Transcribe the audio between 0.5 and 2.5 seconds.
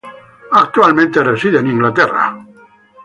Actualmente reside en Inglaterra.